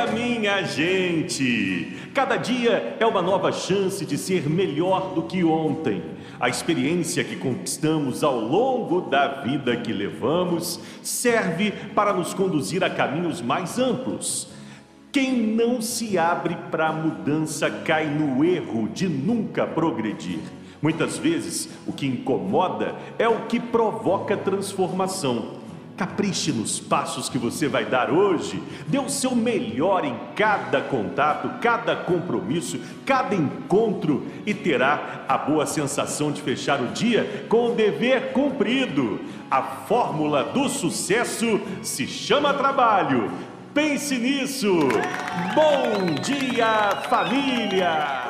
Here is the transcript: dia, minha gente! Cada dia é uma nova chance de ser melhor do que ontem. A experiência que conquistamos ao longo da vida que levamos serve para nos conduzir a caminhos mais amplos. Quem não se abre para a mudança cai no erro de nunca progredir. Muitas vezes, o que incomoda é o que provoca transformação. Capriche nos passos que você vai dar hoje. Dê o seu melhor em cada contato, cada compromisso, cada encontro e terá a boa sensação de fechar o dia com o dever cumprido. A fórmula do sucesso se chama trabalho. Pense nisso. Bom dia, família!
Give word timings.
dia, 0.00 0.06
minha 0.06 0.62
gente! 0.62 1.96
Cada 2.14 2.36
dia 2.36 2.96
é 2.98 3.06
uma 3.06 3.20
nova 3.20 3.52
chance 3.52 4.04
de 4.06 4.16
ser 4.16 4.48
melhor 4.48 5.14
do 5.14 5.22
que 5.22 5.44
ontem. 5.44 6.02
A 6.38 6.48
experiência 6.48 7.24
que 7.24 7.36
conquistamos 7.36 8.24
ao 8.24 8.38
longo 8.38 9.02
da 9.02 9.42
vida 9.42 9.76
que 9.76 9.92
levamos 9.92 10.80
serve 11.02 11.72
para 11.94 12.12
nos 12.12 12.32
conduzir 12.32 12.82
a 12.82 12.90
caminhos 12.90 13.40
mais 13.42 13.78
amplos. 13.78 14.48
Quem 15.12 15.36
não 15.36 15.82
se 15.82 16.16
abre 16.16 16.56
para 16.70 16.88
a 16.88 16.92
mudança 16.92 17.70
cai 17.70 18.06
no 18.06 18.44
erro 18.44 18.88
de 18.88 19.08
nunca 19.08 19.66
progredir. 19.66 20.38
Muitas 20.80 21.18
vezes, 21.18 21.68
o 21.86 21.92
que 21.92 22.06
incomoda 22.06 22.94
é 23.18 23.28
o 23.28 23.46
que 23.46 23.60
provoca 23.60 24.36
transformação. 24.36 25.60
Capriche 26.00 26.50
nos 26.50 26.80
passos 26.80 27.28
que 27.28 27.36
você 27.36 27.68
vai 27.68 27.84
dar 27.84 28.10
hoje. 28.10 28.62
Dê 28.86 28.98
o 28.98 29.10
seu 29.10 29.36
melhor 29.36 30.02
em 30.02 30.18
cada 30.34 30.80
contato, 30.80 31.60
cada 31.60 31.94
compromisso, 31.94 32.80
cada 33.04 33.34
encontro 33.34 34.26
e 34.46 34.54
terá 34.54 35.26
a 35.28 35.36
boa 35.36 35.66
sensação 35.66 36.32
de 36.32 36.40
fechar 36.40 36.80
o 36.80 36.86
dia 36.86 37.44
com 37.50 37.66
o 37.66 37.74
dever 37.74 38.32
cumprido. 38.32 39.20
A 39.50 39.60
fórmula 39.60 40.42
do 40.42 40.70
sucesso 40.70 41.60
se 41.82 42.06
chama 42.06 42.54
trabalho. 42.54 43.30
Pense 43.74 44.16
nisso. 44.16 44.78
Bom 45.54 46.14
dia, 46.14 46.96
família! 47.10 48.29